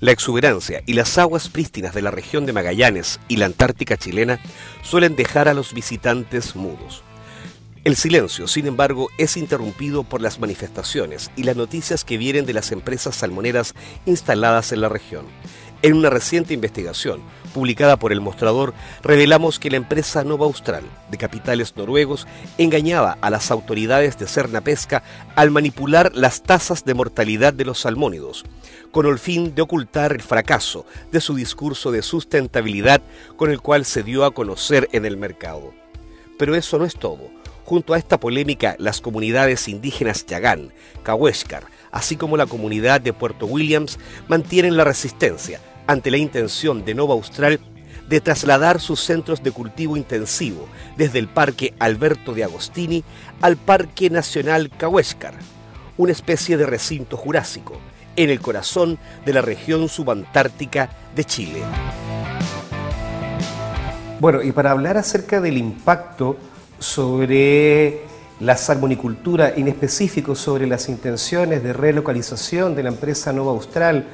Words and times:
La 0.00 0.12
exuberancia 0.12 0.82
y 0.86 0.92
las 0.92 1.18
aguas 1.18 1.48
prístinas 1.48 1.92
de 1.92 2.02
la 2.02 2.12
región 2.12 2.46
de 2.46 2.52
Magallanes 2.52 3.18
y 3.26 3.36
la 3.36 3.46
Antártica 3.46 3.96
chilena 3.96 4.38
suelen 4.82 5.16
dejar 5.16 5.48
a 5.48 5.54
los 5.54 5.74
visitantes 5.74 6.54
mudos. 6.54 7.02
El 7.82 7.96
silencio, 7.96 8.46
sin 8.46 8.66
embargo, 8.66 9.08
es 9.18 9.36
interrumpido 9.36 10.04
por 10.04 10.20
las 10.20 10.38
manifestaciones 10.38 11.32
y 11.34 11.42
las 11.42 11.56
noticias 11.56 12.04
que 12.04 12.16
vienen 12.16 12.46
de 12.46 12.52
las 12.52 12.70
empresas 12.70 13.16
salmoneras 13.16 13.74
instaladas 14.06 14.70
en 14.70 14.82
la 14.82 14.88
región. 14.88 15.24
En 15.80 15.94
una 15.94 16.10
reciente 16.10 16.54
investigación 16.54 17.22
publicada 17.54 17.96
por 17.96 18.10
El 18.10 18.20
Mostrador, 18.20 18.74
revelamos 19.00 19.60
que 19.60 19.70
la 19.70 19.76
empresa 19.76 20.24
Nova 20.24 20.44
Austral, 20.46 20.82
de 21.08 21.18
capitales 21.18 21.76
noruegos, 21.76 22.26
engañaba 22.58 23.16
a 23.20 23.30
las 23.30 23.52
autoridades 23.52 24.18
de 24.18 24.26
Cerna 24.26 24.60
Pesca 24.60 25.04
al 25.36 25.52
manipular 25.52 26.10
las 26.16 26.42
tasas 26.42 26.84
de 26.84 26.94
mortalidad 26.94 27.52
de 27.52 27.64
los 27.64 27.78
salmónidos, 27.78 28.44
con 28.90 29.06
el 29.06 29.20
fin 29.20 29.54
de 29.54 29.62
ocultar 29.62 30.10
el 30.10 30.20
fracaso 30.20 30.84
de 31.12 31.20
su 31.20 31.36
discurso 31.36 31.92
de 31.92 32.02
sustentabilidad 32.02 33.00
con 33.36 33.52
el 33.52 33.60
cual 33.60 33.84
se 33.84 34.02
dio 34.02 34.24
a 34.24 34.34
conocer 34.34 34.88
en 34.90 35.04
el 35.06 35.16
mercado. 35.16 35.74
Pero 36.40 36.56
eso 36.56 36.80
no 36.80 36.86
es 36.86 36.96
todo. 36.96 37.30
Junto 37.64 37.94
a 37.94 37.98
esta 37.98 38.18
polémica, 38.18 38.74
las 38.78 39.00
comunidades 39.00 39.68
indígenas 39.68 40.26
Yagán, 40.26 40.72
Cahuéscar, 41.04 41.64
así 41.92 42.16
como 42.16 42.36
la 42.36 42.46
comunidad 42.46 43.00
de 43.00 43.12
Puerto 43.12 43.46
Williams, 43.46 43.98
mantienen 44.26 44.76
la 44.76 44.84
resistencia 44.84 45.60
ante 45.88 46.10
la 46.12 46.18
intención 46.18 46.84
de 46.84 46.94
Nova 46.94 47.14
Austral 47.14 47.58
de 48.08 48.20
trasladar 48.20 48.80
sus 48.80 49.00
centros 49.00 49.42
de 49.42 49.50
cultivo 49.50 49.96
intensivo 49.96 50.68
desde 50.96 51.18
el 51.18 51.28
Parque 51.28 51.74
Alberto 51.78 52.34
de 52.34 52.44
Agostini 52.44 53.02
al 53.40 53.56
Parque 53.56 54.10
Nacional 54.10 54.70
Cahuéscar, 54.70 55.34
una 55.96 56.12
especie 56.12 56.56
de 56.56 56.66
recinto 56.66 57.16
jurásico 57.16 57.80
en 58.16 58.30
el 58.30 58.40
corazón 58.40 58.98
de 59.24 59.32
la 59.32 59.40
región 59.40 59.88
subantártica 59.88 60.90
de 61.16 61.24
Chile. 61.24 61.62
Bueno, 64.20 64.42
y 64.42 64.52
para 64.52 64.72
hablar 64.72 64.98
acerca 64.98 65.40
del 65.40 65.56
impacto 65.56 66.36
sobre 66.78 68.02
la 68.40 68.56
salmonicultura, 68.56 69.54
en 69.56 69.68
específico 69.68 70.34
sobre 70.34 70.66
las 70.66 70.88
intenciones 70.88 71.62
de 71.62 71.72
relocalización 71.72 72.74
de 72.74 72.82
la 72.82 72.90
empresa 72.90 73.32
Nova 73.32 73.52
Austral, 73.52 74.06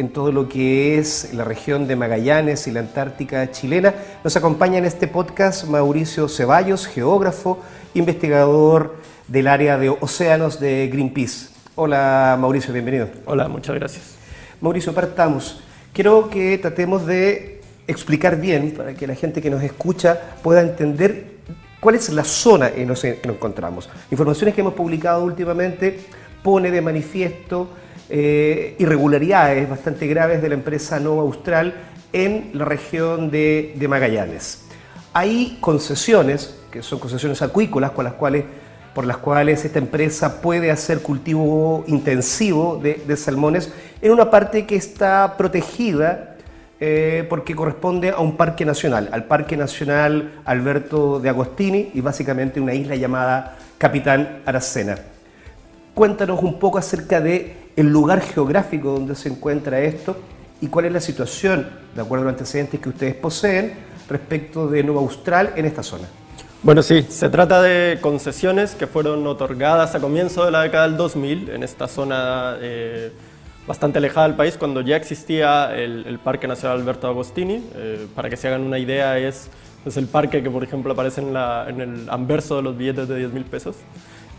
en 0.00 0.08
todo 0.08 0.32
lo 0.32 0.48
que 0.48 0.98
es 0.98 1.34
la 1.34 1.44
región 1.44 1.86
de 1.86 1.94
Magallanes 1.94 2.66
y 2.66 2.72
la 2.72 2.80
Antártica 2.80 3.50
chilena. 3.50 3.94
Nos 4.24 4.34
acompaña 4.34 4.78
en 4.78 4.86
este 4.86 5.06
podcast 5.06 5.66
Mauricio 5.66 6.26
Ceballos, 6.26 6.86
geógrafo, 6.86 7.60
investigador 7.92 8.96
del 9.28 9.46
área 9.46 9.76
de 9.76 9.90
océanos 9.90 10.58
de 10.58 10.88
Greenpeace. 10.88 11.50
Hola 11.74 12.36
Mauricio, 12.40 12.72
bienvenido. 12.72 13.10
Hola, 13.26 13.46
muchas 13.48 13.74
gracias. 13.74 14.14
Mauricio, 14.62 14.94
partamos. 14.94 15.62
Quiero 15.92 16.30
que 16.30 16.56
tratemos 16.56 17.06
de 17.06 17.60
explicar 17.86 18.40
bien, 18.40 18.70
para 18.70 18.94
que 18.94 19.06
la 19.06 19.14
gente 19.14 19.42
que 19.42 19.50
nos 19.50 19.62
escucha 19.62 20.18
pueda 20.42 20.62
entender 20.62 21.26
cuál 21.78 21.96
es 21.96 22.08
la 22.08 22.24
zona 22.24 22.68
en 22.68 22.88
la 22.88 22.94
que 22.94 23.20
nos 23.26 23.36
encontramos. 23.36 23.90
Informaciones 24.10 24.54
que 24.54 24.62
hemos 24.62 24.74
publicado 24.74 25.22
últimamente 25.24 26.00
pone 26.42 26.70
de 26.70 26.80
manifiesto 26.80 27.68
eh, 28.12 28.74
irregularidades 28.78 29.70
bastante 29.70 30.08
graves 30.08 30.42
de 30.42 30.48
la 30.48 30.54
empresa 30.56 30.98
Nova 30.98 31.22
Austral 31.22 31.74
en 32.12 32.50
la 32.54 32.64
región 32.64 33.30
de, 33.30 33.86
Magallanes. 33.88 34.64
Hay 35.12 35.58
concesiones, 35.60 36.58
que 36.72 36.82
son 36.82 36.98
concesiones 36.98 37.40
acuícolas 37.40 37.92
con 37.92 38.04
las 38.04 38.14
cuales, 38.14 38.44
por 38.94 39.06
las 39.06 39.18
cuales 39.18 39.64
esta 39.64 39.78
empresa 39.78 40.40
puede 40.40 40.72
hacer 40.72 41.02
cultivo 41.02 41.84
intensivo 41.86 42.80
de, 42.82 43.16
salmones 43.16 43.72
en 44.02 44.10
una 44.10 44.28
parte 44.28 44.66
que 44.66 44.74
está 44.74 45.36
protegida 45.36 46.36
eh, 46.80 47.26
porque 47.28 47.54
corresponde 47.54 48.10
a 48.10 48.18
un 48.18 48.36
parque 48.36 48.64
nacional, 48.64 49.08
al 49.12 49.24
Parque 49.24 49.56
Nacional 49.56 50.40
Alberto 50.44 51.20
de 51.20 51.28
Agostini 51.28 51.90
y 51.94 52.00
básicamente 52.00 52.60
una 52.60 52.74
isla 52.74 52.96
llamada 52.96 53.56
Capitán 53.78 54.40
Aracena. 54.46 54.96
Cuéntanos 55.94 56.42
un 56.42 56.58
poco 56.58 56.78
acerca 56.78 57.20
de 57.20 57.59
el 57.76 57.88
lugar 57.88 58.20
geográfico 58.20 58.92
donde 58.92 59.14
se 59.14 59.28
encuentra 59.28 59.80
esto 59.80 60.16
y 60.60 60.66
cuál 60.66 60.86
es 60.86 60.92
la 60.92 61.00
situación, 61.00 61.68
de 61.94 62.02
acuerdo 62.02 62.22
a 62.22 62.24
los 62.26 62.32
antecedentes 62.34 62.80
que 62.80 62.88
ustedes 62.88 63.14
poseen, 63.14 63.74
respecto 64.08 64.68
de 64.68 64.82
Nueva 64.82 65.00
Austral 65.00 65.52
en 65.56 65.64
esta 65.64 65.82
zona. 65.82 66.08
Bueno, 66.62 66.82
sí, 66.82 67.06
se 67.08 67.30
trata 67.30 67.62
de 67.62 67.98
concesiones 68.02 68.74
que 68.74 68.86
fueron 68.86 69.26
otorgadas 69.26 69.94
a 69.94 70.00
comienzo 70.00 70.44
de 70.44 70.50
la 70.50 70.62
década 70.62 70.88
del 70.88 70.98
2000 70.98 71.48
en 71.50 71.62
esta 71.62 71.88
zona 71.88 72.58
eh, 72.60 73.10
bastante 73.66 73.98
alejada 73.98 74.26
del 74.26 74.36
país, 74.36 74.58
cuando 74.58 74.82
ya 74.82 74.96
existía 74.96 75.74
el, 75.74 76.18
Parque 76.22 76.46
Nacional 76.46 76.80
Alberto 76.80 77.06
Agostini. 77.06 77.64
Eh, 77.76 78.06
para 78.14 78.28
que 78.28 78.36
se 78.36 78.48
hagan 78.48 78.60
una 78.60 78.78
idea, 78.78 79.18
es, 79.18 79.48
el 79.96 80.06
parque 80.06 80.42
que, 80.42 80.50
por 80.50 80.62
ejemplo, 80.62 80.92
aparece 80.92 81.22
en 81.22 81.80
el 81.80 82.10
anverso 82.10 82.56
de 82.56 82.62
los 82.62 82.76
billetes 82.76 83.08
de 83.08 83.16
10 83.16 83.32
mil 83.32 83.44
pesos. 83.44 83.76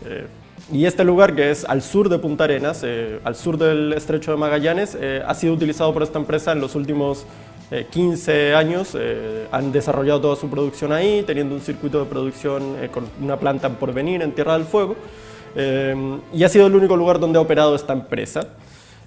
Eh, 0.04 0.26
y 0.72 0.86
este 0.86 1.04
lugar, 1.04 1.36
que 1.36 1.50
es 1.50 1.66
al 1.66 1.82
sur 1.82 2.08
de 2.08 2.18
Punta 2.18 2.44
Arenas, 2.44 2.80
eh, 2.82 3.20
al 3.24 3.36
sur 3.36 3.58
del 3.58 3.92
estrecho 3.92 4.30
de 4.30 4.38
Magallanes, 4.38 4.96
eh, 4.98 5.22
ha 5.26 5.34
sido 5.34 5.52
utilizado 5.52 5.92
por 5.92 6.02
esta 6.02 6.18
empresa 6.18 6.52
en 6.52 6.60
los 6.60 6.74
últimos 6.74 7.26
15 7.90 8.54
años. 8.54 8.94
han 9.50 9.72
desarrollado 9.72 10.20
toda 10.20 10.36
su 10.36 10.50
producción 10.50 10.92
ahí, 10.92 11.22
teniendo 11.26 11.54
un 11.54 11.62
circuito 11.62 12.00
de 12.00 12.04
producción 12.04 12.76
con 12.92 13.04
una 13.22 13.38
planta 13.38 13.70
por 13.70 13.94
venir 13.94 14.20
en 14.20 14.32
Tierra 14.32 14.58
del 14.58 14.66
Fuego. 14.66 14.94
y 16.34 16.44
ha 16.44 16.48
sido 16.50 16.66
el 16.66 16.74
único 16.74 16.96
lugar 16.98 17.18
donde 17.18 17.38
ha 17.38 17.40
operado 17.40 17.74
esta 17.74 17.94
empresa. 17.94 18.48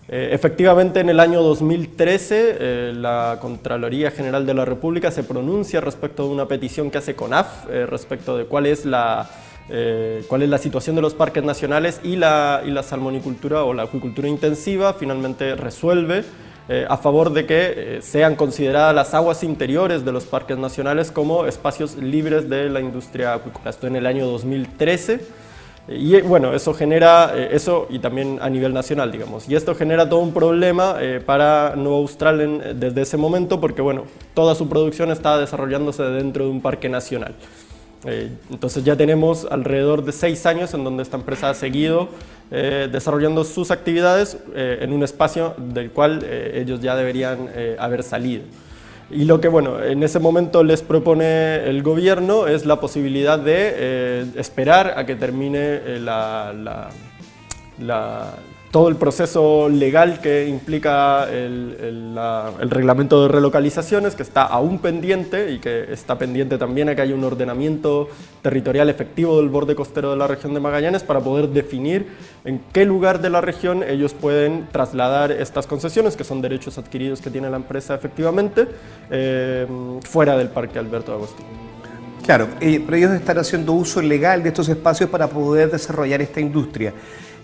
efectivamente, 0.08 1.00
en 1.00 1.10
el 1.10 1.20
año 1.20 1.44
2013, 1.44 2.94
la 2.94 3.38
Contraloría 3.40 4.10
General 4.10 4.48
de 4.48 4.56
la 4.56 4.66
República 4.66 5.12
se 5.12 5.24
pronuncia 5.24 5.80
respecto 5.80 6.24
de 6.24 6.30
una 6.30 6.48
petición 6.48 6.90
que 6.90 6.98
hace 6.98 7.14
CONAF 7.14 7.68
respecto 7.88 8.36
de 8.36 8.46
cuál 8.46 8.66
es 8.66 8.84
la 8.84 9.30
eh, 9.68 10.24
cuál 10.28 10.44
es 10.44 10.50
la 10.50 10.60
situación 10.60 10.96
de 10.96 11.02
los 11.02 11.16
parques 11.16 11.44
nacionales 11.44 12.00
y 12.04 12.18
la, 12.18 12.62
y 12.64 12.70
la 12.70 12.84
salmonicultura 12.84 13.64
o 13.64 13.74
la 13.74 13.84
acuicultura 13.84 14.28
intensiva 14.28 14.94
finalmente 14.94 15.56
resuelve 15.56 16.24
eh, 16.70 16.86
a 16.88 16.98
favor 16.98 17.34
de 17.34 17.48
que 17.48 17.74
eh, 17.76 18.02
sean 18.02 18.36
consideradas 18.36 18.94
las 18.94 19.14
aguas 19.16 19.44
interiores 19.44 20.06
de 20.06 20.12
los 20.12 20.26
parques 20.26 20.58
nacionales 20.58 21.12
como 21.12 21.48
espacios 21.48 21.96
libres 21.98 22.48
de 22.48 22.70
la 22.70 22.80
industria 22.80 23.34
acuícola. 23.34 23.72
Esto 23.72 23.88
en 23.88 23.96
el 23.96 24.06
año 24.06 24.28
2013. 24.28 25.20
Y 25.88 26.20
bueno, 26.22 26.54
eso 26.56 26.74
genera, 26.74 27.36
eso 27.36 27.86
y 27.92 28.00
también 28.00 28.40
a 28.42 28.50
nivel 28.50 28.74
nacional, 28.74 29.12
digamos. 29.12 29.48
Y 29.48 29.56
esto 29.56 29.76
genera 29.76 30.10
todo 30.10 30.20
un 30.22 30.34
problema 30.34 30.96
para 31.28 31.76
Nueva 31.76 31.98
Australia 31.98 32.74
desde 32.74 33.04
ese 33.04 33.18
momento 33.18 33.62
porque, 33.62 33.84
bueno, 33.84 34.06
toda 34.34 34.56
su 34.56 34.68
producción 34.68 35.12
está 35.12 35.38
desarrollándose 35.38 36.02
dentro 36.02 36.46
de 36.46 36.50
un 36.50 36.60
parque 36.60 36.90
nacional. 36.90 37.36
Eh, 38.04 38.30
entonces 38.52 38.84
ya 38.84 38.96
tenemos 38.96 39.48
alrededor 39.50 40.04
de 40.04 40.12
seis 40.12 40.46
años 40.46 40.74
en 40.74 40.84
donde 40.84 41.02
esta 41.04 41.18
empresa 41.18 41.50
ha 41.50 41.54
seguido 41.54 42.10
eh, 42.52 42.88
desarrollando 42.92 43.44
sus 43.44 43.72
actividades 43.72 44.38
eh, 44.54 44.80
en 44.82 44.94
un 44.94 45.04
espacio 45.04 45.56
del 45.58 45.92
cual 45.92 46.24
ellos 46.24 46.82
ya 46.82 46.96
deberían 46.96 47.50
haber 47.80 48.04
salido. 48.04 48.44
Y 49.12 49.26
lo 49.26 49.40
que 49.40 49.48
bueno, 49.48 49.84
en 49.84 50.02
ese 50.04 50.20
momento 50.20 50.64
les 50.64 50.82
propone 50.82 51.68
el 51.68 51.84
gobierno 51.84 52.48
es 52.48 52.66
la 52.66 52.80
posibilidad 52.80 53.38
de 53.38 54.26
esperar 54.36 54.96
a 54.98 55.06
que 55.06 55.16
termine 55.16 56.00
la, 56.00 56.90
la 57.80 58.34
todo 58.76 58.90
el 58.90 58.98
proceso 58.98 59.70
legal 59.70 60.20
que 60.20 60.50
implica 60.50 61.32
el, 61.32 62.14
reglamento 62.70 63.22
de 63.22 63.30
relocalizaciones, 63.30 64.16
que 64.16 64.24
está 64.24 64.44
aún 64.44 64.80
pendiente 64.80 65.54
y 65.54 65.60
que 65.60 65.94
está 65.94 66.18
pendiente 66.18 66.58
también 66.58 66.90
a 66.90 66.96
que 66.96 67.02
haya 67.02 67.16
un 67.16 67.24
ordenamiento 67.24 68.10
territorial 68.42 68.90
efectivo 68.90 69.38
del 69.38 69.48
borde 69.48 69.76
costero 69.76 70.12
de 70.12 70.18
la 70.18 70.28
región 70.28 70.54
de 70.54 70.60
Magallanes 70.60 71.04
para 71.04 71.22
poder 71.22 71.48
definir 71.48 72.06
en 72.44 72.60
qué 72.74 72.84
lugar 72.84 73.22
de 73.22 73.30
la 73.30 73.40
región 73.40 73.82
ellos 73.82 74.14
pueden 74.14 74.68
trasladar 74.74 75.32
estas 75.32 75.68
concesiones, 75.68 76.18
que 76.18 76.26
son 76.26 76.42
derechos 76.42 76.78
adquiridos 76.78 77.22
que 77.22 77.30
tiene 77.30 77.50
la 77.50 77.56
empresa 77.56 77.96
efectivamente, 77.96 78.68
eh, 79.10 79.66
fuera 80.02 80.36
del 80.36 80.50
Parque 80.50 80.80
Alberto 80.80 81.14
Agustín. 81.14 81.46
Claro, 82.26 82.48
eh, 82.60 82.82
pero 82.84 82.98
ellos 82.98 83.12
están 83.12 83.38
haciendo 83.38 83.72
uso 83.74 84.02
legal 84.02 84.42
de 84.42 84.50
estos 84.50 84.68
espacios 84.68 85.10
para 85.10 85.28
poder 85.28 85.72
desarrollar 85.72 86.22
esta 86.24 86.42
industria. 86.42 86.92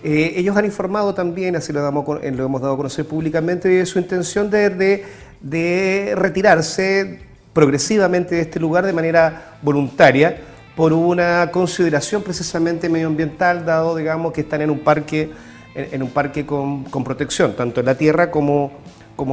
Eh, 0.04 0.34
ellos 0.36 0.56
han 0.56 0.64
informado 0.64 1.14
también, 1.14 1.54
así 1.54 1.70
eh, 1.70 1.74
lo, 1.74 2.44
hemos 2.44 2.60
dado 2.60 2.74
a 2.74 2.76
conocer 2.76 3.06
públicamente, 3.06 3.68
de 3.68 3.86
su 3.86 3.98
intención 3.98 4.50
de, 4.50 5.04
retirarse 6.16 7.20
progresivamente 7.52 8.34
de 8.34 8.40
este 8.40 8.58
lugar 8.58 8.84
de 8.84 8.92
manera 8.92 9.58
voluntaria 9.62 10.38
por 10.74 10.92
una 10.92 11.50
consideración 11.52 12.22
precisamente 12.22 12.88
medioambiental, 12.88 13.64
dado 13.64 13.94
digamos 13.94 14.32
que 14.32 14.40
están 14.40 14.62
en 14.62 14.70
un 14.70 14.80
parque, 14.80 15.30
en, 15.74 16.02
un 16.02 16.10
parque 16.10 16.46
con, 16.46 16.84
protección, 17.04 17.54
tanto 17.54 17.80
en 17.80 17.86
la 17.86 17.94
tierra 17.94 18.30
como, 18.30 18.72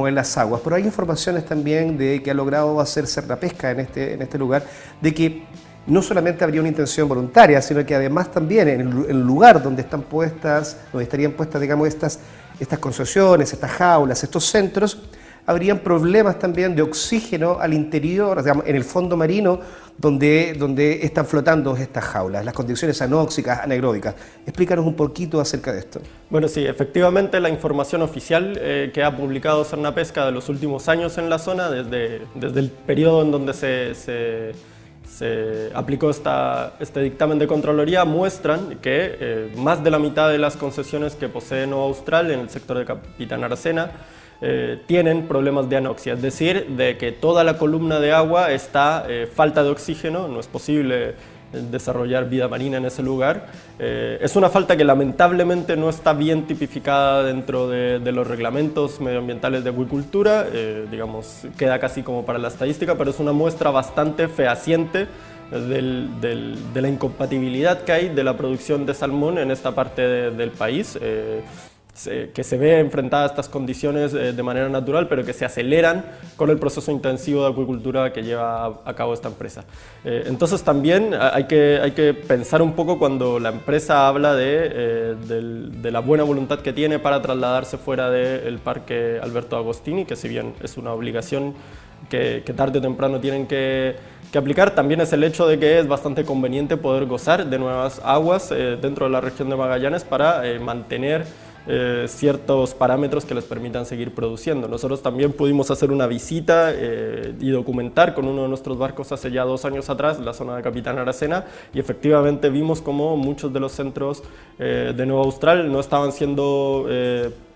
en 0.06 0.14
las 0.14 0.36
aguas. 0.36 0.60
Pero 0.62 0.76
hay 0.76 0.84
informaciones 0.84 1.46
también 1.46 1.96
de 1.96 2.22
que 2.22 2.30
ha 2.30 2.34
logrado 2.34 2.78
hacerse 2.80 3.26
la 3.26 3.40
pesca 3.40 3.72
este, 3.72 4.14
en 4.14 4.22
este 4.22 4.38
lugar, 4.38 4.62
de 5.00 5.14
que 5.14 5.42
no 5.86 6.02
solamente 6.02 6.44
habría 6.44 6.60
una 6.60 6.68
intención 6.68 7.08
voluntaria, 7.08 7.60
sino 7.62 7.84
que 7.84 7.94
además 7.94 8.30
también 8.30 8.68
en 8.68 8.80
el 9.08 9.20
lugar 9.20 9.62
donde 9.62 9.82
están 9.82 10.02
puestas, 10.02 10.76
donde 10.92 11.04
estarían 11.04 11.32
puestas, 11.32 11.60
digamos, 11.60 11.88
estas, 11.88 12.20
estas 12.58 12.78
concesiones, 12.78 13.52
estas 13.52 13.70
jaulas, 13.70 14.22
estos 14.22 14.44
centros, 14.44 14.98
habrían 15.46 15.80
problemas 15.80 16.38
también 16.38 16.76
de 16.76 16.82
oxígeno 16.82 17.58
al 17.60 17.74
interior, 17.74 18.42
digamos, 18.42 18.66
en 18.66 18.76
el 18.76 18.84
fondo 18.84 19.16
marino, 19.16 19.60
donde, 19.98 20.54
donde 20.56 21.04
están 21.04 21.26
flotando 21.26 21.76
estas 21.76 22.04
jaulas, 22.04 22.44
las 22.44 22.54
condiciones 22.54 23.02
anóxicas, 23.02 23.60
anaeróbicas. 23.62 24.14
Explícanos 24.46 24.86
un 24.86 24.94
poquito 24.94 25.40
acerca 25.40 25.72
de 25.72 25.80
esto. 25.80 26.00
Bueno, 26.30 26.48
sí, 26.48 26.64
efectivamente 26.64 27.38
la 27.40 27.50
información 27.50 28.00
oficial 28.02 28.58
eh, 28.60 28.90
que 28.94 29.02
ha 29.02 29.14
publicado 29.14 29.66
Pesca 29.94 30.24
de 30.24 30.32
los 30.32 30.48
últimos 30.48 30.88
años 30.88 31.18
en 31.18 31.28
la 31.28 31.38
zona, 31.38 31.68
desde, 31.68 32.22
desde 32.34 32.60
el 32.60 32.70
periodo 32.70 33.22
en 33.22 33.30
donde 33.32 33.52
se, 33.52 34.52
aplicó 35.74 36.10
esta, 36.10 36.74
este 36.80 37.00
dictamen 37.00 37.38
de 37.38 37.46
Contraloría, 37.46 38.04
muestran 38.04 38.78
que 38.78 39.16
eh, 39.20 39.52
más 39.56 39.84
de 39.84 39.90
la 39.90 39.98
mitad 39.98 40.30
de 40.30 40.38
las 40.38 40.56
concesiones 40.56 41.14
que 41.14 41.28
posee 41.28 41.66
Nueva 41.66 41.84
Austral 41.84 42.30
en 42.30 42.40
el 42.40 42.50
sector 42.50 42.78
de 42.78 42.84
Capitán 42.84 43.44
Aracena 43.44 43.90
eh, 44.42 44.80
tienen 44.86 45.28
problemas 45.28 45.68
de 45.68 45.76
anoxia, 45.76 46.14
es 46.14 46.22
decir, 46.22 46.68
de 46.68 46.96
que 46.96 47.12
toda 47.12 47.44
la 47.44 47.58
columna 47.58 48.00
de 48.00 48.12
agua 48.12 48.52
está 48.52 49.04
eh, 49.06 49.28
falta 49.30 49.62
de 49.62 49.68
oxígeno, 49.68 50.28
no 50.28 50.40
es 50.40 50.46
posible 50.46 51.10
eh, 51.10 51.14
desarrollar 51.70 52.26
vida 52.26 52.48
marina 52.48 52.78
en 52.78 52.86
ese 52.86 53.02
lugar. 53.02 53.48
es 53.78 54.36
una 54.36 54.48
falta 54.48 54.78
que 54.78 54.84
lamentablemente 54.84 55.76
no 55.76 55.90
está 55.90 56.14
bien 56.14 56.46
tipificada 56.46 57.22
dentro 57.22 57.68
de, 57.68 58.12
los 58.12 58.26
reglamentos 58.26 59.00
medioambientales 59.00 59.62
de 59.64 59.70
acuicultura, 59.70 60.46
digamos, 60.90 61.46
queda 61.58 61.78
casi 61.78 62.02
como 62.02 62.24
para 62.24 62.38
la 62.38 62.48
estadística, 62.48 62.94
pero 62.96 63.10
es 63.10 63.18
una 63.18 63.32
muestra 63.32 63.70
bastante 63.70 64.28
fehaciente 64.28 65.08
de 65.50 66.80
la 66.80 66.88
incompatibilidad 66.88 67.82
que 67.82 67.92
hay 67.92 68.08
de 68.10 68.22
la 68.22 68.36
producción 68.36 68.86
de 68.86 68.94
salmón 68.94 69.38
en 69.38 69.50
esta 69.50 69.74
parte 69.74 70.02
del 70.30 70.50
país 70.50 70.96
que 72.34 72.44
se 72.44 72.56
ve 72.56 72.78
enfrentada 72.78 73.24
a 73.24 73.26
estas 73.26 73.48
condiciones 73.48 74.14
eh, 74.14 74.32
de 74.32 74.42
manera 74.42 74.68
natural, 74.68 75.08
pero 75.08 75.24
que 75.24 75.32
se 75.32 75.44
aceleran 75.44 76.04
con 76.36 76.50
el 76.50 76.58
proceso 76.58 76.90
intensivo 76.90 77.42
de 77.44 77.50
acuicultura 77.50 78.12
que 78.12 78.22
lleva 78.22 78.80
a 78.84 78.94
cabo 78.94 79.12
esta 79.12 79.28
empresa. 79.28 79.64
Eh, 80.04 80.24
entonces 80.26 80.62
también 80.62 81.14
hay 81.14 81.44
que, 81.44 81.78
hay 81.82 81.92
que 81.92 82.14
pensar 82.14 82.62
un 82.62 82.72
poco 82.72 82.98
cuando 82.98 83.38
la 83.38 83.50
empresa 83.50 84.08
habla 84.08 84.34
de, 84.34 84.70
eh, 84.72 85.14
de 85.26 85.90
la 85.90 86.00
buena 86.00 86.24
voluntad 86.24 86.60
que 86.60 86.72
tiene 86.72 86.98
para 86.98 87.20
trasladarse 87.20 87.76
fuera 87.76 88.10
del 88.10 88.58
parque 88.58 89.18
Alberto 89.22 89.56
Agostini, 89.56 90.04
que 90.04 90.16
si 90.16 90.28
bien 90.28 90.54
es 90.62 90.76
una 90.76 90.92
obligación 90.92 91.54
que, 92.08 92.42
tarde 92.56 92.78
o 92.78 92.82
temprano 92.82 93.20
tienen 93.20 93.46
que, 93.46 93.96
que, 94.32 94.38
aplicar, 94.38 94.74
también 94.74 95.00
es 95.00 95.12
el 95.12 95.22
hecho 95.22 95.46
de 95.46 95.58
que 95.58 95.78
es 95.78 95.86
bastante 95.86 96.24
conveniente 96.24 96.76
poder 96.76 97.04
gozar 97.06 97.46
de 97.46 97.58
nuevas 97.58 98.00
aguas 98.04 98.48
dentro 98.48 99.06
de 99.06 99.12
la 99.12 99.20
región 99.20 99.50
de 99.50 99.56
Magallanes 99.56 100.04
para 100.04 100.42
mantener 100.60 101.26
eh, 101.66 102.06
ciertos 102.08 102.72
parámetros 102.74 103.26
que 103.26 103.34
les 103.34 103.44
permitan 103.44 103.84
seguir 103.84 104.14
produciendo. 104.14 104.66
Nosotros 104.66 105.02
también 105.02 105.32
pudimos 105.32 105.70
hacer 105.70 105.92
una 105.92 106.06
visita 106.06 106.72
eh, 106.72 107.34
y 107.38 107.50
documentar 107.50 108.14
con 108.14 108.26
uno 108.26 108.42
de 108.42 108.48
nuestros 108.48 108.78
barcos 108.78 109.12
hace 109.12 109.30
ya 109.30 109.44
dos 109.44 109.64
años 109.66 109.90
atrás, 109.90 110.18
la 110.20 110.32
zona 110.32 110.56
de 110.56 110.62
Capitán 110.62 110.98
Aracena, 110.98 111.44
y 111.74 111.78
efectivamente 111.78 112.48
vimos 112.48 112.80
como 112.80 113.16
muchos 113.16 113.52
de 113.52 113.60
los 113.60 113.72
centros 113.72 114.22
eh, 114.58 114.94
de 114.96 115.06
Nueva 115.06 115.24
Austral 115.24 115.70
no 115.70 115.80
estaban 115.80 116.12
siendo 116.12 116.86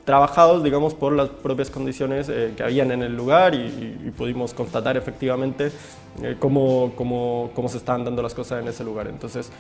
trabajados, 0.05 0.63
digamos, 0.63 0.93
por 0.93 1.15
las 1.15 1.31
propias 1.31 1.71
condiciones 1.71 2.31
que 2.57 2.63
habían 2.63 2.91
en 2.91 3.03
el 3.03 3.17
lugar 3.17 3.55
y, 3.55 4.13
pudimos 4.17 4.53
constatar 4.53 4.97
efectivamente 4.97 5.73
cómo, 6.39 6.93
cómo, 6.97 7.51
cómo, 7.55 7.69
se 7.69 7.79
estaban 7.79 8.05
dando 8.05 8.23
las 8.23 8.35
cosas 8.35 8.63
en 8.63 8.69
ese 8.69 8.85
lugar. 8.85 9.09
Entonces, 9.09 9.51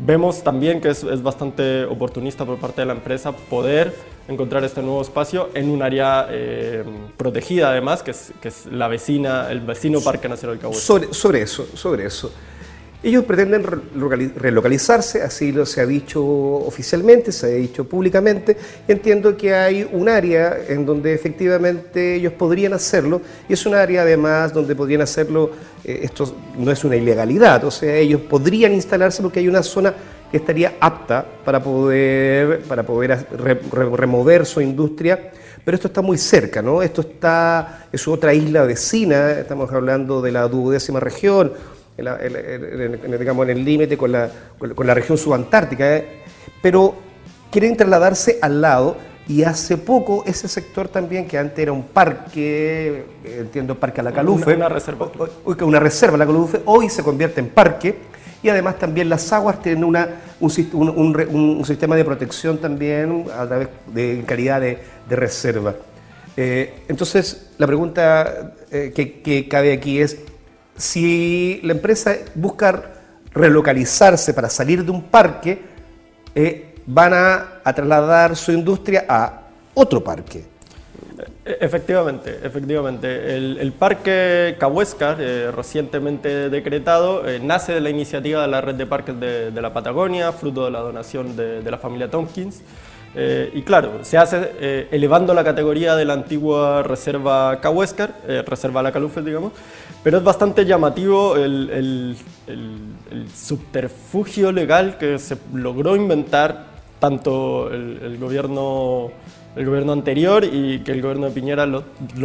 Vemos 0.00 0.44
también 0.44 0.80
que 0.80 0.90
es, 0.90 1.22
bastante 1.22 1.84
oportunista 1.84 2.44
por 2.44 2.58
parte 2.58 2.82
de 2.82 2.86
la 2.86 2.92
empresa 2.92 3.32
poder 3.32 3.92
encontrar 4.28 4.62
este 4.62 4.80
nuevo 4.80 5.02
espacio 5.02 5.50
en 5.54 5.68
un 5.70 5.82
área 5.82 6.28
eh, 6.30 6.84
protegida 7.16 7.70
además, 7.70 8.04
que 8.04 8.12
es, 8.12 8.32
que 8.40 8.48
es, 8.48 8.66
la 8.66 8.86
vecina, 8.86 9.50
el 9.50 9.60
vecino 9.60 10.00
Parque 10.00 10.28
Nacional 10.28 10.60
Cahuete. 10.60 10.80
Sobre, 10.80 11.12
sobre 11.12 11.42
eso, 11.42 11.66
sobre 11.74 12.06
eso. 12.06 12.30
Ellos 13.00 13.24
pretenden 13.24 13.62
relocalizarse, 13.64 15.22
así 15.22 15.52
lo 15.52 15.64
se 15.64 15.80
ha 15.80 15.86
dicho 15.86 16.20
oficialmente, 16.24 17.30
se 17.30 17.46
ha 17.46 17.50
dicho 17.50 17.84
públicamente. 17.84 18.56
Entiendo 18.88 19.36
que 19.36 19.54
hay 19.54 19.88
un 19.92 20.08
área 20.08 20.58
en 20.68 20.84
donde 20.84 21.14
efectivamente 21.14 22.16
ellos 22.16 22.32
podrían 22.32 22.72
hacerlo 22.72 23.20
y 23.48 23.52
es 23.52 23.64
un 23.66 23.76
área 23.76 24.02
además 24.02 24.52
donde 24.52 24.74
podrían 24.74 25.02
hacerlo, 25.02 25.52
eh, 25.84 26.00
esto 26.02 26.34
no 26.58 26.72
es 26.72 26.82
una 26.82 26.96
ilegalidad, 26.96 27.64
o 27.64 27.70
sea, 27.70 27.94
ellos 27.94 28.20
podrían 28.22 28.72
instalarse 28.72 29.22
porque 29.22 29.38
hay 29.38 29.46
una 29.46 29.62
zona 29.62 29.94
que 30.28 30.38
estaría 30.38 30.74
apta 30.80 31.24
para 31.44 31.62
poder, 31.62 32.62
para 32.62 32.82
poder 32.82 33.24
remover 33.70 34.44
su 34.44 34.60
industria 34.60 35.30
pero 35.68 35.74
esto 35.74 35.88
está 35.88 36.00
muy 36.00 36.16
cerca, 36.16 36.62
¿no? 36.62 36.80
Esto 36.80 37.02
está, 37.02 37.86
es 37.92 38.08
otra 38.08 38.32
isla 38.32 38.62
vecina, 38.62 39.32
estamos 39.32 39.70
hablando 39.70 40.22
de 40.22 40.32
la 40.32 40.48
duodécima 40.48 40.98
región, 40.98 41.52
en, 41.98 43.18
digamos, 43.18 43.48
en 43.48 43.56
el 43.56 43.64
límite 43.64 43.96
con 43.96 44.12
la, 44.12 44.30
con 44.58 44.86
la, 44.86 44.94
región 44.94 45.18
subantártica, 45.18 45.96
¿eh? 45.96 46.22
pero 46.62 46.94
quieren 47.50 47.76
trasladarse 47.76 48.38
al 48.40 48.60
lado 48.60 48.96
y 49.26 49.42
hace 49.42 49.76
poco 49.76 50.24
ese 50.26 50.48
sector 50.48 50.88
también, 50.88 51.26
que 51.26 51.36
antes 51.36 51.58
era 51.58 51.72
un 51.72 51.82
parque, 51.82 53.04
entiendo 53.24 53.74
parque 53.74 54.00
a 54.00 54.04
la 54.04 54.12
Calufe, 54.12 54.54
una, 54.54 54.68
reserva. 54.68 55.10
una 55.60 55.80
reserva 55.80 56.14
a 56.14 56.18
la 56.18 56.26
Calufe, 56.26 56.62
hoy 56.64 56.88
se 56.88 57.02
convierte 57.02 57.40
en 57.40 57.48
parque 57.48 57.96
y 58.42 58.48
además 58.48 58.78
también 58.78 59.08
las 59.08 59.30
aguas 59.32 59.60
tienen 59.60 59.84
una, 59.84 60.08
un, 60.40 61.26
un, 61.30 61.64
sistema 61.64 61.96
de 61.96 62.04
protección 62.04 62.58
también 62.58 63.26
a 63.36 63.46
través 63.46 63.68
de 63.92 64.22
calidad 64.26 64.60
de, 64.60 64.78
de 65.08 65.16
reserva. 65.16 65.74
Eh, 66.36 66.84
entonces, 66.86 67.50
la 67.58 67.66
pregunta 67.66 68.54
eh, 68.70 68.92
que, 68.94 69.20
que 69.20 69.48
cabe 69.48 69.72
aquí 69.72 70.00
es, 70.00 70.18
si 70.78 71.60
la 71.62 71.72
empresa 71.72 72.16
busca 72.34 72.94
relocalizarse 73.32 74.32
para 74.32 74.48
salir 74.48 74.84
de 74.84 74.90
un 74.90 75.02
parque, 75.02 75.60
eh, 76.34 76.74
van 76.86 77.12
a, 77.12 77.72
trasladar 77.74 78.34
su 78.34 78.52
industria 78.52 79.04
a 79.08 79.42
otro 79.74 80.02
parque. 80.02 80.44
E, 81.44 81.58
efectivamente, 81.60 82.38
efectivamente. 82.42 83.36
El, 83.36 83.72
parque 83.72 84.56
Cahuéscar, 84.58 85.18
eh, 85.20 85.50
recientemente 85.54 86.48
decretado, 86.48 87.28
eh, 87.28 87.40
nace 87.40 87.72
de 87.72 87.80
la 87.80 87.90
iniciativa 87.90 88.42
de 88.42 88.48
la 88.48 88.60
red 88.60 88.76
de 88.76 88.86
parques 88.86 89.18
de, 89.20 89.60
la 89.60 89.72
Patagonia, 89.72 90.32
fruto 90.32 90.64
de 90.64 90.70
la 90.70 90.80
donación 90.80 91.36
de, 91.36 91.60
de 91.60 91.70
la 91.70 91.78
familia 91.78 92.10
Tompkins. 92.10 92.62
Y 93.14 93.62
claro, 93.62 94.00
se 94.02 94.16
hace 94.16 94.86
elevando 94.90 95.34
la 95.34 95.42
categoría 95.42 95.96
de 95.96 96.04
la 96.04 96.12
antigua 96.12 96.82
reserva 96.82 97.60
Cahuéscar, 97.60 98.14
reserva 98.46 98.82
La 98.82 98.92
Calufe, 98.92 99.22
digamos, 99.22 99.52
pero 100.04 100.18
es 100.18 100.24
bastante 100.24 100.64
llamativo 100.64 101.36
el, 101.36 102.16
subterfugio 103.34 104.52
legal 104.52 104.98
que 104.98 105.18
se 105.18 105.36
logró 105.52 105.96
inventar 105.96 106.66
tanto 107.00 107.70
el 107.70 108.16
gobierno 108.18 109.10
el 109.58 109.66
gobierno 109.66 109.92
anterior 109.92 110.44
y 110.44 110.80
que 110.80 110.92
el 110.92 111.02
gobierno 111.02 111.26
de 111.26 111.32
Piñera 111.32 111.66
lo, 111.66 111.82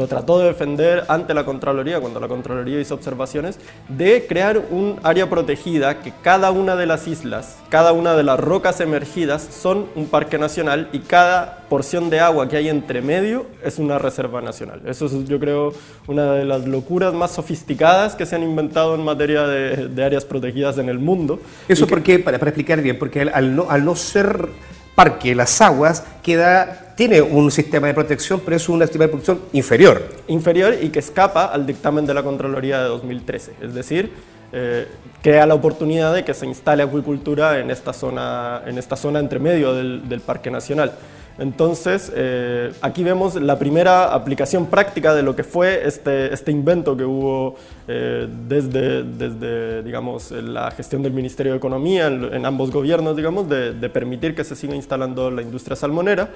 trató 0.07 0.39
de 0.39 0.45
defender 0.45 1.03
ante 1.07 1.33
la 1.33 1.43
Contraloría, 1.43 1.99
cuando 1.99 2.19
la 2.19 2.27
Contraloría 2.27 2.79
hizo 2.79 2.93
observaciones, 2.93 3.59
de 3.89 4.25
crear 4.27 4.61
un 4.69 4.99
área 5.03 5.29
protegida 5.29 5.99
que 6.01 6.13
cada 6.21 6.51
una 6.51 6.75
de 6.75 6.85
las 6.85 7.07
islas, 7.07 7.57
cada 7.69 7.91
una 7.91 8.15
de 8.15 8.23
las 8.23 8.39
rocas 8.39 8.79
emergidas 8.81 9.41
son 9.41 9.87
un 9.95 10.05
parque 10.05 10.37
nacional 10.37 10.89
y 10.93 10.99
cada 10.99 11.63
porción 11.69 12.11
de 12.11 12.19
agua 12.19 12.47
que 12.47 12.57
hay 12.57 12.69
entre 12.69 13.01
medio 13.01 13.47
es 13.63 13.79
una 13.79 13.97
reserva 13.97 14.41
nacional. 14.41 14.81
Eso 14.85 15.07
es, 15.07 15.25
yo 15.25 15.39
creo, 15.39 15.73
una 16.05 16.33
de 16.33 16.45
las 16.45 16.67
locuras 16.67 17.15
más 17.15 17.31
sofisticadas 17.31 18.15
que 18.15 18.27
se 18.27 18.35
han 18.35 18.43
inventado 18.43 18.93
en 18.93 19.03
materia 19.03 19.47
de, 19.47 20.03
áreas 20.03 20.23
protegidas 20.23 20.77
en 20.77 20.87
el 20.87 20.99
mundo. 20.99 21.39
Eso 21.67 21.87
porque, 21.87 22.19
para, 22.19 22.37
para 22.37 22.49
explicar 22.49 22.81
bien, 22.81 22.99
porque 22.99 23.21
al 23.21 23.55
no, 23.55 23.65
al 23.69 23.83
no 23.83 23.95
ser 23.95 24.49
parque 24.95 25.35
Las 25.35 25.61
Aguas 25.61 26.03
queda, 26.21 26.82
tiene 26.95 27.21
un 27.21 27.51
sistema 27.51 27.87
de 27.87 27.93
protección, 27.93 28.41
pero 28.43 28.57
es 28.57 28.69
un 28.69 28.79
sistema 28.81 29.05
de 29.05 29.09
protección 29.09 29.41
inferior. 29.53 30.03
Inferior 30.27 30.75
y 30.81 30.89
que 30.89 30.99
escapa 30.99 31.45
al 31.45 31.65
dictamen 31.65 32.05
de 32.05 32.13
la 32.13 32.23
Contraloría 32.23 32.81
de 32.81 32.89
2013. 32.89 33.53
Es 33.61 33.73
decir, 33.73 34.11
eh, 34.51 34.87
crea 35.21 35.45
la 35.45 35.55
oportunidad 35.55 36.13
de 36.13 36.23
que 36.23 36.33
se 36.33 36.45
instale 36.45 36.83
acuicultura 36.83 37.59
en 37.59 37.71
esta 37.71 37.93
zona, 37.93 38.61
en 38.65 38.77
esta 38.77 38.95
zona 38.95 39.19
entre 39.19 39.39
medio 39.39 39.73
del, 39.73 40.07
del 40.07 40.21
Parque 40.21 40.51
Nacional. 40.51 40.93
Entonces, 41.39 42.11
eh, 42.15 42.71
aquí 42.81 43.03
vemos 43.03 43.35
la 43.35 43.57
primera 43.57 44.13
aplicación 44.13 44.67
práctica 44.67 45.15
de 45.15 45.23
lo 45.23 45.35
que 45.35 45.43
fue 45.43 45.87
este, 45.87 46.31
este 46.31 46.51
invento 46.51 46.95
que 46.95 47.05
hubo 47.05 47.55
eh, 47.87 48.27
desde, 48.47 49.03
desde, 49.03 49.81
digamos, 49.81 50.29
la 50.29 50.69
gestión 50.69 51.01
del 51.01 51.11
Ministerio 51.11 51.53
de 51.53 51.57
Economía 51.57 52.05
en, 52.05 52.45
ambos 52.45 52.69
gobiernos, 52.69 53.15
digamos, 53.17 53.49
de, 53.49 53.89
permitir 53.89 54.35
que 54.35 54.43
se 54.43 54.55
siga 54.55 54.75
instalando 54.75 55.31
la 55.31 55.41
industria 55.41 55.75
salmonera. 55.75 56.29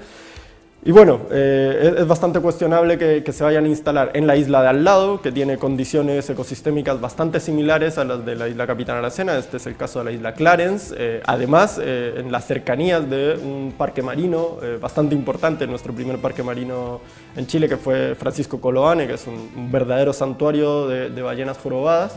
Y 0.84 0.92
bueno, 0.92 1.22
eh, 1.32 1.96
es, 1.98 2.06
bastante 2.06 2.38
cuestionable 2.38 2.98
que, 2.98 3.32
se 3.32 3.42
vayan 3.42 3.64
a 3.64 3.68
instalar 3.68 4.12
en 4.14 4.28
la 4.28 4.36
isla 4.36 4.62
de 4.62 4.68
al 4.68 4.84
lado, 4.84 5.20
que 5.20 5.32
tiene 5.32 5.58
condiciones 5.58 6.30
ecosistémicas 6.30 7.00
bastante 7.00 7.40
similares 7.40 7.98
a 7.98 8.04
las 8.04 8.24
de 8.24 8.36
la 8.36 8.48
isla 8.48 8.64
Capitán 8.66 8.96
Aracena, 8.96 9.36
este 9.36 9.56
es 9.56 9.66
el 9.66 9.76
caso 9.76 9.98
de 9.98 10.04
la 10.04 10.12
isla 10.12 10.34
Clarence, 10.34 10.94
eh, 10.96 11.20
además 11.26 11.80
eh, 11.82 12.14
en 12.18 12.30
las 12.30 12.46
cercanías 12.46 13.10
de 13.10 13.36
un 13.42 13.74
parque 13.76 14.02
marino 14.02 14.58
bastante 14.80 15.16
importante, 15.16 15.66
nuestro 15.66 15.92
primer 15.92 16.18
parque 16.18 16.44
marino 16.44 17.00
en 17.36 17.46
Chile, 17.48 17.68
que 17.68 17.76
fue 17.76 18.14
Francisco 18.14 18.60
Coloane, 18.60 19.08
que 19.08 19.14
es 19.14 19.26
un, 19.26 19.70
verdadero 19.72 20.12
santuario 20.12 20.86
de, 20.86 21.22
ballenas 21.22 21.58
jorobadas. 21.58 22.16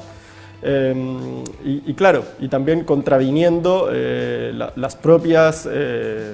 y, 1.64 1.94
claro, 1.96 2.24
y 2.40 2.48
también 2.48 2.84
contraviniendo 2.84 3.90
las 3.92 4.96
propias 4.96 5.68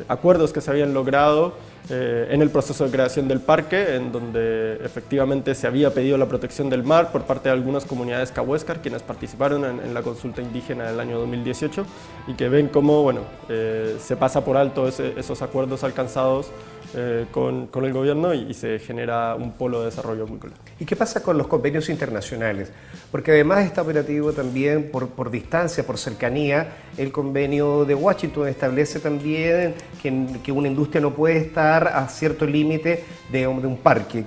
acuerdos 0.09 0.51
que 0.51 0.59
se 0.59 0.71
habían 0.71 0.93
logrado 0.93 1.53
eh, 1.89 2.27
en 2.31 2.41
el 2.41 2.49
proceso 2.49 2.83
de 2.83 2.91
creación 2.91 3.27
del 3.27 3.39
parque, 3.39 3.95
en 3.95 4.11
donde 4.11 4.77
efectivamente 4.83 5.55
se 5.55 5.67
había 5.67 5.93
pedido 5.93 6.17
la 6.17 6.27
protección 6.27 6.69
del 6.69 6.83
mar 6.83 7.11
por 7.13 7.23
parte 7.23 7.47
de 7.47 7.53
algunas 7.53 7.85
comunidades 7.85 8.31
cahuéscar, 8.31 8.81
quienes 8.81 9.03
participaron 9.03 9.63
en, 9.63 9.93
la 9.93 10.01
consulta 10.01 10.41
indígena 10.41 10.91
del 10.91 10.99
año 10.99 11.17
2018 11.19 11.85
y 12.27 12.33
que 12.33 12.49
ven 12.49 12.67
cómo 12.67 13.03
bueno, 13.03 13.21
eh, 13.47 13.95
se 14.01 14.17
pasa 14.17 14.43
por 14.43 14.57
alto 14.57 14.87
esos 14.87 15.41
acuerdos 15.41 15.83
alcanzados 15.85 16.47
eh, 16.95 17.25
con, 17.31 17.67
con, 17.67 17.83
el 17.83 17.91
gobierno 17.91 18.33
y, 18.33 18.53
se 18.53 18.79
genera 18.79 19.35
un 19.35 19.51
polo 19.51 19.79
de 19.79 19.87
desarrollo 19.87 20.23
acuícola. 20.23 20.53
¿Y 20.79 20.85
qué 20.85 20.95
pasa 20.95 21.21
con 21.21 21.37
los 21.37 21.47
convenios 21.47 21.89
internacionales? 21.89 22.71
Porque 23.11 23.31
además 23.31 23.65
está 23.65 23.81
operativo 23.81 24.31
también 24.31 24.89
por, 24.89 25.09
por 25.09 25.29
distancia, 25.29 25.85
por 25.85 25.97
cercanía, 25.97 26.75
el 26.97 27.11
convenio 27.11 27.83
de 27.83 27.93
Washington 27.93 28.47
establece 28.47 28.99
también 29.01 29.75
que, 30.01 30.27
que 30.41 30.51
una 30.51 30.69
industria 30.69 31.01
no 31.01 31.13
puede 31.13 31.37
estar 31.37 31.89
a 31.89 32.07
cierto 32.07 32.45
límite 32.45 33.03
de, 33.31 33.39
de, 33.39 33.47
un 33.47 33.77
parque. 33.77 34.23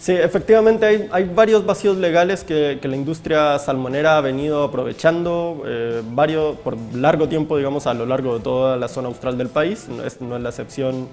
Sí, 0.00 0.12
efectivamente 0.12 0.86
hay, 0.86 1.08
hay 1.12 1.24
varios 1.24 1.66
vacíos 1.66 1.98
legales 1.98 2.44
que, 2.44 2.78
que, 2.80 2.88
la 2.88 2.96
industria 2.96 3.58
salmonera 3.58 4.16
ha 4.18 4.20
venido 4.22 4.64
aprovechando 4.64 5.62
eh, 5.66 6.02
varios, 6.12 6.56
por 6.58 6.76
largo 6.94 7.28
tiempo, 7.28 7.56
digamos, 7.56 7.86
a 7.86 7.94
lo 7.94 8.06
largo 8.06 8.38
de 8.38 8.40
toda 8.42 8.76
la 8.76 8.88
zona 8.88 9.08
austral 9.08 9.38
del 9.38 9.48
país, 9.48 9.86
no 9.88 10.02
es, 10.02 10.20
no 10.20 10.36
es 10.36 10.42
la 10.42 10.48
excepción 10.48 11.08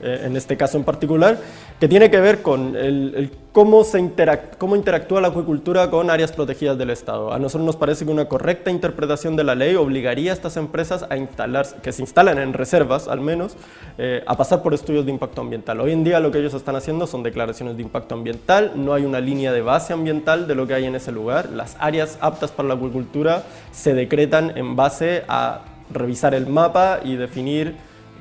eh, 0.00 0.22
en 0.24 0.36
este 0.36 0.56
caso 0.56 0.76
en 0.76 0.84
particular, 0.84 1.38
que 1.80 1.88
tiene 1.88 2.10
que 2.10 2.20
ver 2.20 2.42
con 2.42 2.76
el, 2.76 3.30
cómo, 3.52 3.82
se 3.84 4.12
cómo 4.58 4.76
interactúa 4.76 5.22
la 5.22 5.28
acuicultura 5.28 5.90
con 5.90 6.10
áreas 6.10 6.32
protegidas 6.32 6.76
del 6.76 6.90
Estado. 6.90 7.32
A 7.32 7.38
nosotros 7.38 7.64
nos 7.64 7.76
parece 7.76 8.04
que 8.04 8.10
una 8.10 8.26
correcta 8.26 8.70
interpretación 8.70 9.36
de 9.36 9.44
la 9.44 9.54
ley 9.54 9.74
obligaría 9.74 10.32
a 10.32 10.34
estas 10.34 10.58
empresas 10.58 11.06
a 11.08 11.16
instalar, 11.16 11.66
que 11.82 11.92
se 11.92 12.02
instalan 12.02 12.38
en 12.38 12.52
reservas 12.52 13.08
al 13.08 13.20
menos, 13.20 13.56
eh, 13.96 14.22
a 14.26 14.36
pasar 14.36 14.62
por 14.62 14.74
estudios 14.74 15.06
de 15.06 15.12
impacto 15.12 15.40
ambiental. 15.40 15.80
Hoy 15.80 15.92
en 15.92 16.04
día 16.04 16.20
lo 16.20 16.30
que 16.30 16.40
ellos 16.40 16.52
están 16.52 16.76
haciendo 16.76 17.06
son 17.06 17.22
declaraciones 17.22 17.76
de 17.76 17.82
impacto 17.82 18.14
ambiental, 18.14 18.72
no 18.74 18.92
hay 18.92 19.04
una 19.06 19.20
línea 19.20 19.52
de 19.52 19.62
base 19.62 19.94
ambiental 19.94 20.46
de 20.46 20.54
lo 20.54 20.66
que 20.66 20.74
hay 20.74 20.84
en 20.84 20.94
ese 20.94 21.12
lugar. 21.12 21.48
Las 21.50 21.76
áreas 21.80 22.18
aptas 22.20 22.52
para 22.52 22.68
la 22.68 22.74
acuicultura 22.74 23.44
se 23.72 23.94
decretan 23.94 24.56
en 24.58 24.76
base 24.76 25.24
a 25.28 25.62
revisar 25.90 26.34
el 26.34 26.46
mapa 26.46 27.00
y 27.02 27.16
definir 27.16 27.76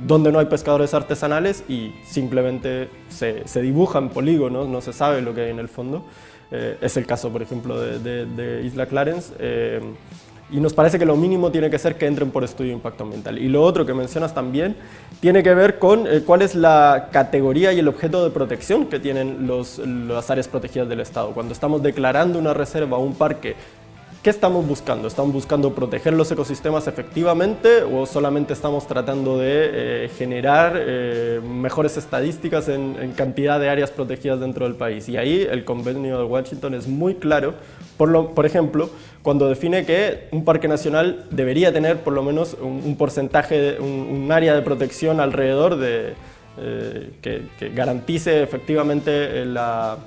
donde 0.06 0.32
no 0.32 0.40
hay 0.40 0.46
pescadores 0.46 0.94
artesanales 0.94 1.64
y 1.68 1.94
simplemente 2.04 2.90
se, 3.10 3.48
se 3.48 3.62
dibujan 3.62 4.10
polígonos, 4.10 4.68
no 4.68 4.82
se 4.82 4.94
sabe 4.94 5.22
lo 5.22 5.34
que 5.34 5.42
hay 5.42 5.52
en 5.52 5.60
el 5.60 5.70
fondo. 5.70 6.04
Eh, 6.52 6.78
es 6.82 6.96
el 6.98 7.06
caso, 7.06 7.30
por 7.30 7.42
ejemplo, 7.42 7.80
de, 7.80 8.62
Isla 8.64 8.86
Clarence. 8.86 9.34
Eh, 9.40 9.82
y 10.52 10.60
nos 10.60 10.74
parece 10.74 11.00
que 11.00 11.06
lo 11.06 11.16
mínimo 11.16 11.52
tiene 11.52 11.72
que 11.72 11.80
ser 11.80 11.98
que 11.98 12.06
entren 12.06 12.30
por 12.30 12.44
estudio 12.44 12.70
de 12.70 12.76
impacto 12.76 13.04
ambiental. 13.04 13.40
Y 13.40 13.50
lo 13.50 13.64
otro 13.64 13.86
que 13.86 13.94
mencionas 13.96 14.34
también 14.34 14.76
tiene 15.20 15.42
que 15.42 15.56
ver 15.56 15.80
con 15.80 16.06
eh, 16.06 16.22
cuál 16.24 16.44
es 16.44 16.54
la 16.54 17.10
categoría 17.12 17.74
y 17.74 17.80
el 17.80 17.88
objeto 17.88 18.24
de 18.24 18.30
protección 18.30 18.86
que 18.86 19.00
tienen 19.00 19.48
los, 19.48 19.80
las 19.80 20.30
áreas 20.30 20.48
protegidas 20.48 20.88
del 20.88 21.00
Estado. 21.00 21.32
Cuando 21.32 21.52
estamos 21.52 21.82
declarando 21.82 22.38
una 22.38 22.54
reserva 22.54 22.98
o 22.98 23.04
un 23.04 23.16
parque 23.16 23.56
¿Qué 24.26 24.32
estamos 24.32 24.66
buscando? 24.66 25.08
¿Estamos 25.08 25.34
buscando 25.34 25.76
proteger 25.76 26.14
los 26.14 26.32
ecosistemas 26.32 26.88
efectivamente 26.88 27.84
o 27.84 28.08
solamente 28.08 28.54
estamos 28.54 28.88
tratando 28.88 29.38
de 29.38 30.06
eh, 30.06 30.10
generar 30.18 30.74
eh, 30.78 31.40
mejores 31.48 31.96
estadísticas 31.96 32.68
en, 32.68 33.14
cantidad 33.16 33.60
de 33.60 33.70
áreas 33.70 33.92
protegidas 33.92 34.40
dentro 34.40 34.66
del 34.66 34.74
país? 34.74 35.08
Y 35.10 35.18
ahí 35.18 35.48
el 35.48 35.64
convenio 35.64 36.18
de 36.18 36.24
Washington 36.24 36.74
es 36.74 36.88
muy 36.88 37.14
claro, 37.14 37.54
por, 37.98 38.10
lo, 38.10 38.34
por 38.34 38.48
ejemplo, 38.48 38.90
cuando 39.22 39.48
define 39.48 39.86
que 39.86 40.28
un 40.32 40.44
parque 40.44 40.68
nacional 40.68 41.28
debería 41.30 41.72
tener 41.72 42.00
por 42.00 42.14
lo 42.14 42.24
menos 42.24 42.58
un, 42.60 42.96
porcentaje, 42.98 43.80
un, 43.80 44.32
área 44.32 44.56
de 44.56 44.64
protección 44.64 45.20
alrededor 45.20 45.78
de, 45.78 46.16
eh, 46.58 47.12
que, 47.22 47.44
que 47.60 47.70
garantice 47.70 48.42
efectivamente 48.42 49.46
la 49.46 50.00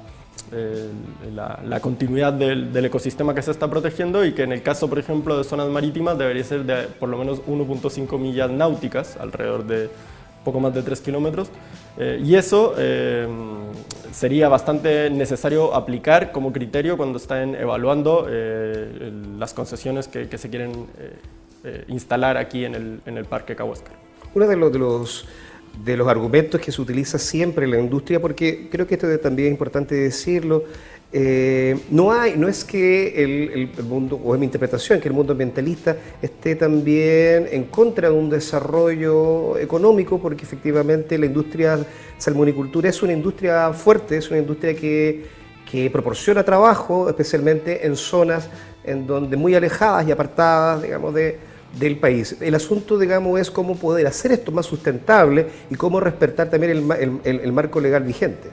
eh, 0.52 0.90
la, 1.34 1.80
continuidad 1.80 2.32
del, 2.32 2.84
ecosistema 2.84 3.34
que 3.34 3.42
se 3.42 3.50
está 3.50 3.68
protegiendo 3.68 4.24
y 4.24 4.32
que 4.32 4.42
en 4.42 4.52
el 4.52 4.62
caso, 4.62 4.88
por 4.88 4.98
ejemplo, 4.98 5.36
de 5.36 5.44
zonas 5.44 5.68
marítimas 5.68 6.18
debería 6.18 6.44
ser 6.44 6.64
de 6.64 6.86
por 6.86 7.08
lo 7.08 7.18
menos 7.18 7.42
1.5 7.44 8.18
millas 8.18 8.50
náuticas, 8.50 9.16
alrededor 9.16 9.66
de 9.66 9.90
poco 10.44 10.60
más 10.60 10.74
de 10.74 10.82
3 10.82 11.00
kilómetros. 11.00 11.50
Eh, 11.98 12.22
y 12.24 12.34
eso 12.34 12.74
eh, 12.78 13.28
sería 14.12 14.48
bastante 14.48 15.10
necesario 15.10 15.74
aplicar 15.74 16.32
como 16.32 16.52
criterio 16.52 16.96
cuando 16.96 17.18
están 17.18 17.54
evaluando 17.54 18.26
las 19.38 19.52
concesiones 19.54 20.08
que, 20.08 20.38
se 20.38 20.50
quieren 20.50 20.86
instalar 21.88 22.36
aquí 22.36 22.64
en 22.64 22.74
el, 22.74 23.00
en 23.04 23.18
el 23.18 23.24
Parque 23.24 23.54
Cahuáscar. 23.54 23.94
Uno 24.34 24.46
de 24.46 24.56
los, 24.56 24.72
de 24.72 24.78
los 24.78 25.26
de 25.84 25.96
los 25.96 26.08
argumentos 26.08 26.60
que 26.60 26.72
se 26.72 26.80
utiliza 26.80 27.18
siempre 27.18 27.64
en 27.64 27.70
la 27.70 27.78
industria, 27.78 28.20
porque 28.20 28.68
creo 28.70 28.86
que 28.86 28.94
esto 28.94 29.18
también 29.18 29.48
es 29.48 29.52
importante 29.52 29.94
decirlo, 29.94 30.64
eh, 31.10 31.78
no 31.90 32.12
hay, 32.12 32.36
no 32.36 32.48
es 32.48 32.64
que 32.64 33.24
el, 33.24 33.70
el, 33.78 33.84
mundo, 33.84 34.20
o 34.22 34.34
es 34.34 34.38
mi 34.38 34.44
interpretación, 34.44 35.00
que 35.00 35.08
el 35.08 35.14
mundo 35.14 35.32
ambientalista 35.32 35.96
esté 36.20 36.54
también 36.54 37.48
en 37.50 37.64
contra 37.64 38.10
de 38.10 38.14
un 38.14 38.28
desarrollo 38.28 39.56
económico, 39.56 40.18
porque 40.18 40.44
efectivamente 40.44 41.16
la 41.16 41.24
industria 41.24 41.78
salmonicultura 42.18 42.90
es 42.90 43.02
una 43.02 43.14
industria 43.14 43.72
fuerte, 43.72 44.18
es 44.18 44.30
una 44.30 44.40
industria 44.40 44.74
que, 44.74 45.24
que 45.70 45.88
proporciona 45.88 46.44
trabajo, 46.44 47.08
especialmente 47.08 47.86
en 47.86 47.96
zonas 47.96 48.50
en 48.84 49.06
donde 49.06 49.36
muy 49.36 49.54
alejadas 49.54 50.06
y 50.06 50.12
apartadas, 50.12 50.82
digamos, 50.82 51.14
de, 51.14 51.38
del 51.78 51.98
país. 51.98 52.36
El 52.40 52.54
asunto, 52.54 52.98
digamos, 52.98 53.40
es 53.40 53.50
cómo 53.50 53.76
poder 53.76 54.06
hacer 54.06 54.32
esto 54.32 54.52
más 54.52 54.66
sustentable 54.66 55.48
y 55.70 55.74
cómo 55.74 56.00
respetar 56.00 56.50
también 56.50 56.90
el, 57.24 57.52
marco 57.52 57.80
legal 57.80 58.02
vigente. 58.02 58.50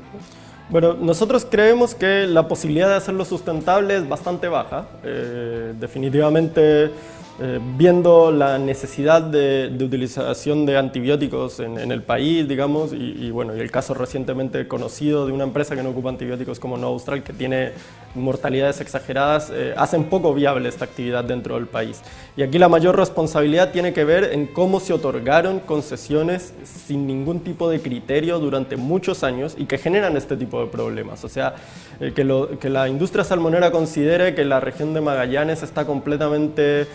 Bueno, 0.69 0.93
nosotros 0.93 1.45
creemos 1.49 1.93
que 1.93 2.25
la 2.25 2.47
posibilidad 2.47 2.89
de 2.89 2.95
hacerlo 2.95 3.23
sustentable 3.23 3.97
es 3.97 4.09
bastante 4.09 4.47
baja. 4.47 4.87
Eh, 5.03 5.73
definitivamente 5.79 6.91
eh, 7.37 7.59
viendo 7.75 8.31
la 8.31 8.57
necesidad 8.57 9.21
de, 9.21 9.69
utilización 9.77 10.65
de 10.65 10.77
antibióticos 10.77 11.59
en, 11.59 11.91
el 11.91 12.01
país, 12.01 12.47
digamos, 12.47 12.93
y, 12.93 13.29
bueno, 13.29 13.53
y 13.53 13.59
el 13.59 13.69
caso 13.69 13.93
recientemente 13.93 14.69
conocido 14.69 15.25
de 15.25 15.33
una 15.33 15.43
empresa 15.43 15.75
que 15.75 15.83
no 15.83 15.89
ocupa 15.89 16.07
antibióticos 16.07 16.61
como 16.61 16.77
Nova 16.77 16.93
Austral, 16.93 17.23
que 17.23 17.33
tiene 17.33 17.73
mortalidades 18.15 18.79
exageradas, 18.79 19.51
eh, 19.53 19.73
hacen 19.75 20.05
poco 20.05 20.33
viable 20.33 20.69
esta 20.69 20.85
actividad 20.85 21.25
dentro 21.25 21.55
del 21.55 21.67
país. 21.67 22.01
Y 22.37 22.43
aquí 22.43 22.57
la 22.57 22.69
mayor 22.69 22.95
responsabilidad 22.95 23.71
tiene 23.73 23.91
que 23.91 24.05
ver 24.05 24.31
en 24.31 24.47
cómo 24.47 24.79
se 24.79 24.93
otorgaron 24.93 25.59
concesiones 25.59 26.53
sin 26.63 27.05
ningún 27.05 27.41
tipo 27.41 27.69
de 27.69 27.81
criterio 27.81 28.39
durante 28.39 28.77
muchos 28.77 29.25
años 29.25 29.55
y 29.57 29.65
que 29.65 29.77
generan 29.77 30.15
este 30.15 30.37
tipo 30.37 30.61
de 30.61 30.67
problemas. 30.67 31.25
O 31.25 31.29
sea, 31.29 31.55
eh, 31.99 32.13
que, 32.15 32.57
que 32.61 32.69
la 32.69 32.87
industria 32.87 33.25
salmonera 33.25 33.71
considere 33.71 34.35
que 34.35 34.45
la 34.45 34.61
región 34.61 34.93
de 34.93 35.01
Magallanes 35.01 35.63
está 35.63 35.85
completamente 35.85 36.87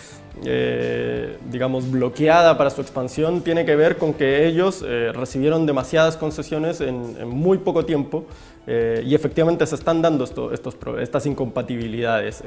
eh, 0.44 1.37
digamos, 1.50 1.90
bloqueada 1.90 2.56
para 2.56 2.70
su 2.70 2.80
expansión 2.80 3.42
tiene 3.42 3.64
que 3.64 3.76
ver 3.76 3.97
con 3.99 4.14
que 4.14 4.47
ellos 4.47 4.85
eh, 4.87 5.12
recibieron 5.12 5.66
demasiadas 5.66 6.16
concesiones 6.16 6.80
en, 6.80 7.28
muy 7.28 7.59
poco 7.59 7.85
tiempo 7.85 8.25
eh, 8.66 9.02
y 9.04 9.14
efectivamente 9.14 9.66
se 9.66 9.75
están 9.75 10.00
dando 10.00 10.25
estos, 10.25 10.76
estas 11.00 11.26
incompatibilidades. 11.26 12.42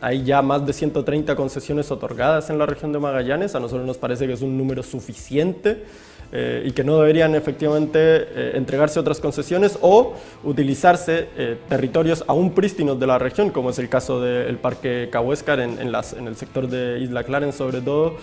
hay 0.00 0.24
ya 0.24 0.42
más 0.42 0.66
de 0.66 0.72
130 0.72 1.36
concesiones 1.36 1.90
otorgadas 1.90 2.50
en 2.50 2.58
la 2.58 2.66
región 2.66 2.92
de 2.92 2.98
Magallanes, 2.98 3.54
a 3.54 3.60
nosotros 3.60 3.86
nos 3.86 3.98
parece 3.98 4.26
que 4.26 4.32
es 4.32 4.42
un 4.42 4.56
número 4.56 4.82
suficiente 4.82 5.84
eh, 6.30 6.64
y 6.66 6.72
que 6.72 6.84
no 6.84 6.98
deberían 6.98 7.34
efectivamente 7.34 7.98
eh, 8.00 8.52
entregarse 8.54 9.00
otras 9.00 9.18
concesiones 9.18 9.78
o 9.80 10.12
utilizarse 10.44 11.28
eh, 11.38 11.56
territorios 11.68 12.22
aún 12.26 12.52
prístinos 12.52 13.00
de 13.00 13.06
la 13.06 13.18
región, 13.18 13.50
como 13.50 13.70
es 13.70 13.78
el 13.78 13.88
caso 13.88 14.20
del 14.20 14.56
Parque 14.58 15.08
Cahuéscar 15.10 15.60
en, 15.60 15.78
en, 15.78 15.88
en, 15.88 16.26
el 16.26 16.36
sector 16.36 16.68
de 16.68 17.00
Isla 17.00 17.24
Clarence 17.24 17.56
sobre 17.56 17.80
todo, 17.80 18.16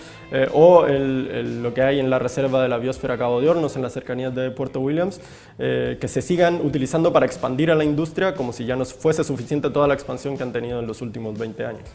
o 0.53 0.85
lo 0.87 1.73
que 1.73 1.81
hay 1.81 1.99
en 1.99 2.09
la 2.09 2.19
reserva 2.19 2.61
de 2.61 2.69
la 2.69 2.77
biosfera 2.77 3.17
Cabo 3.17 3.41
de 3.41 3.49
Hornos 3.49 3.75
en 3.75 3.81
las 3.81 3.93
cercanías 3.93 4.33
de 4.35 4.51
Puerto 4.51 4.79
Williams, 4.79 5.19
que 5.57 6.07
se 6.07 6.21
sigan 6.21 6.61
utilizando 6.63 7.11
para 7.11 7.25
expandir 7.25 7.71
a 7.71 7.75
la 7.75 7.83
industria 7.83 8.35
como 8.35 8.53
si 8.53 8.65
ya 8.65 8.75
no 8.75 8.85
fuese 8.85 9.23
suficiente 9.23 9.69
toda 9.69 9.87
la 9.87 9.93
expansión 9.93 10.37
que 10.37 10.43
han 10.43 10.53
tenido 10.53 10.79
en 10.79 10.87
los 10.87 11.01
últimos 11.01 11.37
20 11.37 11.65
años. 11.65 11.89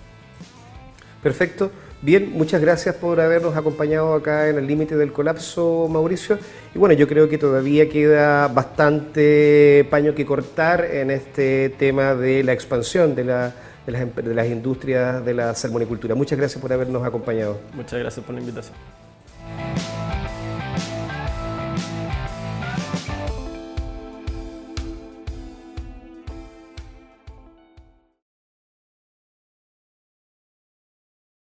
Perfecto. 1.23 1.71
Bien, 2.03 2.31
muchas 2.33 2.63
gracias 2.63 2.95
por 2.95 3.21
habernos 3.21 3.55
acompañado 3.57 4.15
acá 4.15 4.49
en 4.49 4.57
el 4.57 4.67
límite 4.67 4.97
del 4.97 5.13
colapso, 5.13 5.87
Mauricio. 5.91 6.39
Y 6.75 6.79
bueno, 6.79 6.95
yo 6.95 7.07
creo 7.07 7.29
que 7.29 7.37
todavía 7.37 7.91
queda 7.91 8.49
bastante 8.49 9.87
paño 9.91 10.15
que 10.15 10.25
cortar 10.25 10.83
en 10.87 11.11
este 11.11 11.69
tema 11.79 12.15
de 12.15 12.43
la 12.43 12.55
expansión 12.55 13.15
de, 13.15 13.25
la, 13.25 13.53
las, 13.87 14.15
de 14.17 14.35
las 14.35 14.47
industrias 14.47 15.23
de 15.23 15.35
la 15.35 15.55
salmonicultura. 15.55 16.15
Muchas 16.15 16.39
gracias 16.39 16.61
por 16.61 16.73
habernos 16.73 17.05
acompañado. 17.07 17.59
Muchas 17.75 17.99
gracias 17.99 18.25
por 18.25 18.35
la 18.35 18.41
invitación. 18.41 18.75